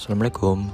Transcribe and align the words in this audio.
Assalamualaikum. 0.00 0.64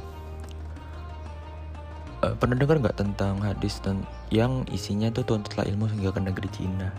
Eh, 2.23 2.35
pernah 2.39 2.55
dengar 2.55 2.79
nggak 2.79 2.95
tentang 2.95 3.43
hadis 3.43 3.83
dan 3.83 4.07
yang 4.31 4.63
isinya 4.71 5.11
tuh 5.11 5.27
tuntutlah 5.27 5.67
ilmu 5.67 5.91
hingga 5.91 6.15
ke 6.15 6.23
negeri 6.23 6.47
Cina? 6.55 6.95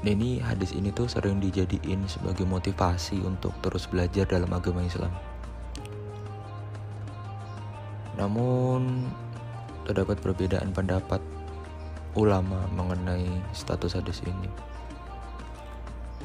Dan 0.00 0.16
ini 0.16 0.40
hadis 0.40 0.72
ini 0.72 0.88
tuh 0.96 1.12
sering 1.12 1.44
dijadiin 1.44 2.08
sebagai 2.08 2.48
motivasi 2.48 3.20
untuk 3.20 3.52
terus 3.60 3.84
belajar 3.84 4.24
dalam 4.24 4.48
agama 4.56 4.80
Islam. 4.80 5.12
Namun 8.16 9.12
terdapat 9.84 10.16
perbedaan 10.24 10.72
pendapat 10.72 11.20
ulama 12.16 12.64
mengenai 12.72 13.28
status 13.52 13.92
hadis 13.92 14.24
ini. 14.24 14.48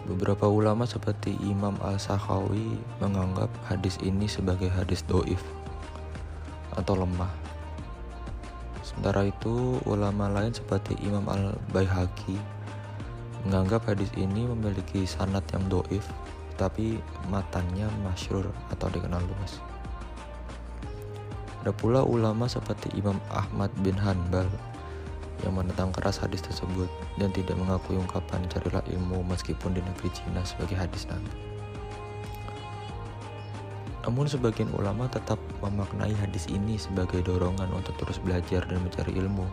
Beberapa 0.08 0.48
ulama 0.48 0.88
seperti 0.88 1.36
Imam 1.44 1.76
Al-Sakhawi 1.84 2.80
menganggap 3.04 3.52
hadis 3.68 4.00
ini 4.00 4.24
sebagai 4.24 4.72
hadis 4.72 5.04
doif 5.04 5.44
atau 6.80 6.96
lemah. 6.96 7.28
Sementara 8.88 9.28
itu, 9.28 9.84
ulama 9.84 10.32
lain 10.32 10.56
seperti 10.56 10.96
Imam 11.04 11.28
Al-Baihaqi 11.28 12.40
menganggap 13.44 13.84
hadis 13.92 14.08
ini 14.16 14.48
memiliki 14.48 15.04
sanat 15.04 15.44
yang 15.52 15.68
doif, 15.68 16.08
tapi 16.56 17.04
matanya 17.28 17.92
masyur 18.08 18.48
atau 18.72 18.88
dikenal 18.88 19.20
luas. 19.20 19.60
Ada 21.68 21.76
pula 21.76 22.00
ulama 22.08 22.48
seperti 22.48 22.96
Imam 22.96 23.20
Ahmad 23.28 23.76
bin 23.84 24.00
Hanbal 24.00 24.48
yang 25.46 25.54
menentang 25.54 25.94
keras 25.94 26.18
hadis 26.18 26.42
tersebut 26.42 26.90
dan 27.22 27.30
tidak 27.30 27.54
mengakui 27.60 28.00
ungkapan 28.00 28.42
carilah 28.50 28.82
ilmu 28.90 29.22
meskipun 29.30 29.78
di 29.78 29.82
negeri 29.86 30.10
Cina 30.10 30.42
sebagai 30.42 30.74
hadis 30.74 31.06
Nabi. 31.06 31.30
Namun 34.08 34.24
sebagian 34.24 34.72
ulama 34.72 35.12
tetap 35.12 35.36
memaknai 35.60 36.16
hadis 36.16 36.48
ini 36.48 36.80
sebagai 36.80 37.20
dorongan 37.28 37.68
untuk 37.76 37.92
terus 38.00 38.24
belajar 38.24 38.64
dan 38.64 38.80
mencari 38.80 39.12
ilmu. 39.20 39.44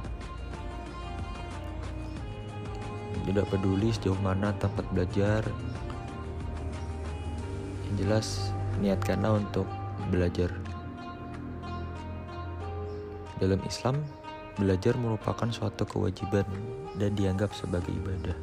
Tidak 3.25 3.51
peduli 3.51 3.91
sejauh 3.91 4.21
mana 4.23 4.55
tempat 4.63 4.87
belajar, 4.95 5.43
yang 7.83 7.95
jelas 7.99 8.55
niatkanlah 8.79 9.43
untuk 9.43 9.67
belajar. 10.15 10.55
Dalam 13.43 13.59
Islam, 13.67 14.07
Belajar 14.55 14.95
merupakan 14.95 15.51
suatu 15.51 15.83
kewajiban 15.83 16.47
dan 16.95 17.11
dianggap 17.19 17.51
sebagai 17.59 17.91
ibadah. 17.91 18.39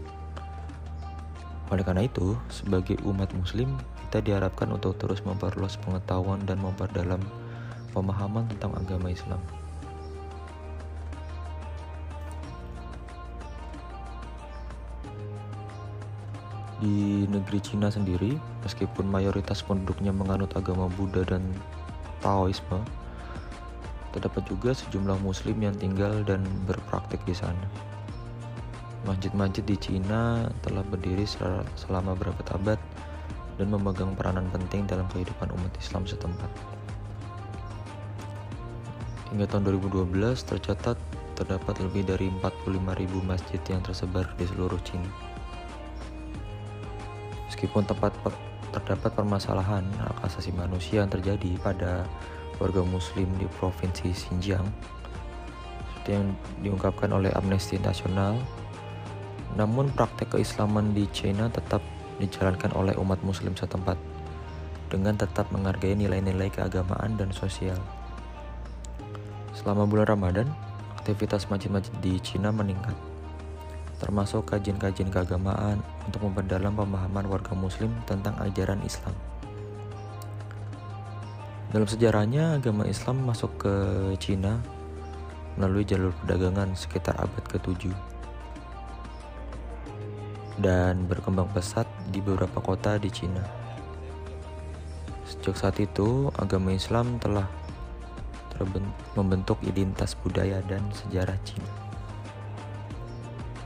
Oleh 1.71 1.87
karena 1.87 2.03
itu, 2.03 2.35
sebagai 2.51 2.99
umat 3.07 3.31
muslim, 3.31 3.79
kita 4.11 4.19
diharapkan 4.19 4.67
untuk 4.75 4.99
terus 4.99 5.23
memperluas 5.23 5.79
pengetahuan 5.79 6.43
dan 6.43 6.59
memperdalam 6.59 7.23
pemahaman 7.95 8.43
tentang 8.51 8.75
agama 8.75 9.07
Islam. 9.07 9.39
Di 16.83 17.23
negeri 17.31 17.63
Cina 17.63 17.87
sendiri, 17.87 18.35
meskipun 18.67 19.07
mayoritas 19.07 19.63
penduduknya 19.63 20.11
menganut 20.11 20.51
agama 20.59 20.91
Buddha 20.91 21.23
dan 21.23 21.45
Taoisme, 22.19 22.83
Terdapat 24.11 24.43
juga 24.43 24.75
sejumlah 24.75 25.23
muslim 25.23 25.59
yang 25.63 25.75
tinggal 25.75 26.23
dan 26.27 26.43
berpraktik 26.67 27.23
di 27.23 27.31
sana. 27.31 27.67
Masjid-masjid 29.07 29.65
di 29.65 29.79
Cina 29.79 30.51
telah 30.61 30.85
berdiri 30.85 31.25
selama 31.79 32.13
beberapa 32.13 32.43
abad 32.53 32.77
dan 33.57 33.67
memegang 33.71 34.13
peranan 34.13 34.45
penting 34.53 34.85
dalam 34.85 35.09
kehidupan 35.09 35.49
umat 35.49 35.73
Islam 35.79 36.05
setempat. 36.05 36.51
Hingga 39.31 39.47
tahun 39.47 39.63
2012 39.79 40.11
tercatat 40.43 40.99
terdapat 41.39 41.75
lebih 41.81 42.03
dari 42.03 42.27
45.000 42.43 43.23
masjid 43.23 43.61
yang 43.71 43.81
tersebar 43.81 44.27
di 44.35 44.45
seluruh 44.45 44.77
Cina. 44.83 45.07
Meskipun 47.47 47.87
tempat 47.87 48.11
terdapat 48.75 49.11
permasalahan 49.15 49.83
hak 49.99 50.29
asasi 50.29 50.51
manusia 50.55 51.03
yang 51.03 51.11
terjadi 51.11 51.57
pada 51.63 52.05
warga 52.61 52.85
muslim 52.85 53.25
di 53.41 53.49
provinsi 53.57 54.13
Xinjiang 54.13 54.69
seperti 55.89 56.09
yang 56.13 56.37
diungkapkan 56.61 57.09
oleh 57.09 57.33
Amnesty 57.33 57.81
International 57.81 58.37
namun 59.57 59.89
praktek 59.91 60.37
keislaman 60.37 60.93
di 60.93 61.09
China 61.11 61.49
tetap 61.49 61.81
dijalankan 62.21 62.71
oleh 62.77 62.93
umat 63.01 63.19
muslim 63.25 63.57
setempat 63.57 63.97
dengan 64.91 65.15
tetap 65.15 65.47
menghargai 65.49 65.95
nilai-nilai 65.95 66.51
keagamaan 66.51 67.15
dan 67.15 67.31
sosial. 67.31 67.79
Selama 69.55 69.87
bulan 69.87 70.07
Ramadan, 70.11 70.47
aktivitas 70.99 71.47
masjid-masjid 71.47 71.95
di 72.03 72.19
China 72.19 72.51
meningkat, 72.51 72.95
termasuk 74.03 74.51
kajian-kajian 74.51 75.07
keagamaan 75.07 75.79
untuk 76.03 76.27
memperdalam 76.27 76.75
pemahaman 76.75 77.25
warga 77.27 77.55
muslim 77.55 77.91
tentang 78.03 78.35
ajaran 78.43 78.83
Islam. 78.83 79.15
Dalam 81.71 81.87
sejarahnya, 81.87 82.59
agama 82.59 82.83
Islam 82.83 83.23
masuk 83.23 83.63
ke 83.63 83.73
Cina 84.19 84.59
melalui 85.55 85.87
jalur 85.87 86.11
perdagangan 86.19 86.75
sekitar 86.75 87.15
abad 87.15 87.47
ke-7 87.47 87.95
dan 90.59 91.07
berkembang 91.07 91.47
pesat 91.55 91.87
di 92.11 92.19
beberapa 92.19 92.59
kota 92.59 92.99
di 92.99 93.07
Cina. 93.07 93.39
Sejak 95.23 95.55
saat 95.55 95.79
itu, 95.79 96.27
agama 96.35 96.75
Islam 96.75 97.15
telah 97.23 97.47
membentuk 99.15 99.57
identitas 99.63 100.11
budaya 100.19 100.59
dan 100.67 100.83
sejarah 100.91 101.39
Cina 101.47 101.71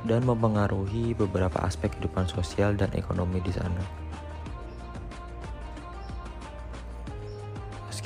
dan 0.06 0.22
mempengaruhi 0.22 1.18
beberapa 1.18 1.58
aspek 1.66 1.90
kehidupan 1.98 2.30
sosial 2.30 2.78
dan 2.78 2.94
ekonomi 2.94 3.42
di 3.42 3.50
sana. 3.50 4.05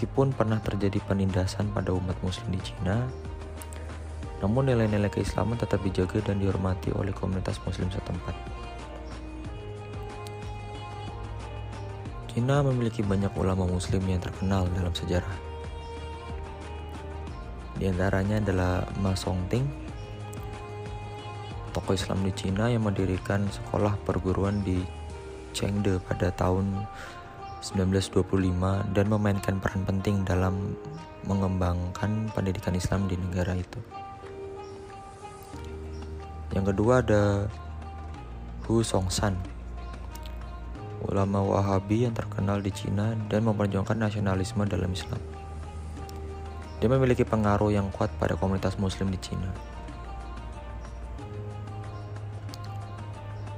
Meskipun 0.09 0.33
pernah 0.33 0.57
terjadi 0.57 0.97
penindasan 1.05 1.69
pada 1.69 1.93
umat 1.93 2.17
muslim 2.25 2.49
di 2.49 2.57
Cina, 2.65 3.05
namun 4.41 4.65
nilai-nilai 4.65 5.05
keislaman 5.05 5.53
tetap 5.53 5.85
dijaga 5.85 6.17
dan 6.25 6.41
dihormati 6.41 6.89
oleh 6.97 7.13
komunitas 7.13 7.61
muslim 7.61 7.93
setempat. 7.93 8.33
Cina 12.33 12.65
memiliki 12.65 13.05
banyak 13.05 13.29
ulama 13.37 13.69
muslim 13.69 14.01
yang 14.09 14.17
terkenal 14.17 14.65
dalam 14.73 14.89
sejarah. 14.97 15.37
Di 17.77 17.85
antaranya 17.85 18.41
adalah 18.41 18.89
Ma 19.05 19.13
Songting, 19.13 19.69
tokoh 21.69 21.93
Islam 21.93 22.25
di 22.25 22.33
Cina 22.33 22.65
yang 22.65 22.81
mendirikan 22.81 23.45
sekolah 23.45 23.93
perguruan 24.09 24.65
di 24.65 24.81
Chengde 25.53 26.01
pada 26.01 26.33
tahun 26.33 26.89
1925 27.59 28.95
dan 28.95 29.05
memainkan 29.11 29.59
peran 29.59 29.83
penting 29.83 30.23
dalam 30.23 30.75
mengembangkan 31.27 32.31
pendidikan 32.31 32.71
Islam 32.73 33.11
di 33.11 33.19
negara 33.19 33.55
itu. 33.55 33.79
Yang 36.55 36.73
kedua 36.73 37.03
ada 37.03 37.45
Hu 38.65 38.81
Songsan, 38.81 39.35
ulama 41.05 41.43
Wahabi 41.43 42.07
yang 42.07 42.15
terkenal 42.15 42.63
di 42.63 42.71
Cina 42.71 43.13
dan 43.27 43.45
memperjuangkan 43.45 43.97
nasionalisme 43.97 44.63
dalam 44.65 44.89
Islam. 44.89 45.21
Dia 46.79 46.87
memiliki 46.87 47.27
pengaruh 47.27 47.75
yang 47.75 47.91
kuat 47.91 48.07
pada 48.17 48.39
komunitas 48.39 48.79
Muslim 48.79 49.11
di 49.11 49.19
Cina. 49.19 49.51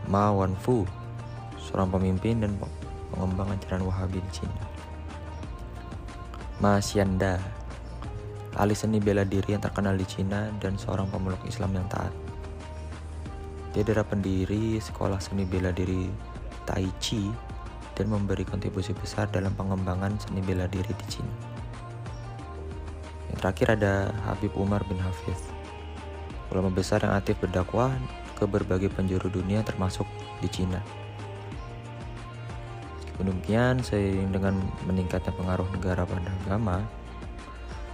Ma 0.10 0.34
Wanfu, 0.34 0.84
seorang 1.62 1.88
pemimpin 1.94 2.44
dan 2.44 2.58
pengembang 3.12 3.52
ajaran 3.54 3.84
Wahabi 3.86 4.24
di 4.24 4.32
Cina. 4.42 4.62
Mas 6.62 6.94
Yanda, 6.94 7.42
ahli 8.56 8.78
seni 8.78 9.02
bela 9.02 9.26
diri 9.26 9.58
yang 9.58 9.64
terkenal 9.64 9.98
di 9.98 10.06
Cina 10.06 10.52
dan 10.62 10.78
seorang 10.78 11.10
pemeluk 11.10 11.42
Islam 11.50 11.74
yang 11.74 11.88
taat. 11.90 12.14
Dia 13.72 13.88
adalah 13.88 14.04
pendiri 14.04 14.78
sekolah 14.78 15.18
seni 15.18 15.48
bela 15.48 15.72
diri 15.72 16.12
Tai 16.68 16.88
Chi 17.00 17.32
dan 17.96 18.12
memberi 18.12 18.44
kontribusi 18.44 18.94
besar 18.94 19.32
dalam 19.32 19.56
pengembangan 19.56 20.16
seni 20.20 20.44
bela 20.44 20.68
diri 20.68 20.92
di 20.92 21.06
Cina. 21.08 21.34
Yang 23.32 23.38
terakhir 23.42 23.68
ada 23.80 23.94
Habib 24.28 24.52
Umar 24.60 24.84
bin 24.86 25.00
Hafiz, 25.00 25.40
ulama 26.52 26.68
besar 26.70 27.02
yang 27.02 27.16
aktif 27.16 27.40
berdakwah 27.40 27.96
ke 28.36 28.44
berbagai 28.44 28.92
penjuru 28.92 29.32
dunia 29.32 29.64
termasuk 29.64 30.06
di 30.44 30.50
Cina. 30.52 31.01
Demikian, 33.22 33.86
seiring 33.86 34.34
dengan 34.34 34.58
meningkatnya 34.90 35.30
pengaruh 35.38 35.70
negara 35.78 36.10
pada 36.10 36.26
agama, 36.42 36.82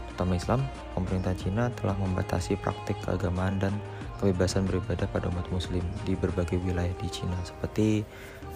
terutama 0.08 0.40
Islam, 0.40 0.62
pemerintah 0.96 1.36
Cina 1.36 1.68
telah 1.76 2.00
membatasi 2.00 2.56
praktik 2.64 2.96
keagamaan 3.04 3.60
dan 3.60 3.76
kebebasan 4.24 4.64
beribadah 4.66 5.06
pada 5.12 5.28
umat 5.28 5.46
muslim 5.52 5.84
di 6.08 6.16
berbagai 6.16 6.58
wilayah 6.64 6.96
di 6.98 7.12
Cina 7.12 7.36
seperti 7.44 8.08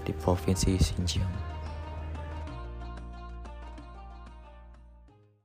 di 0.07 0.11
provinsi 0.15 0.79
Xinjiang. 0.79 1.50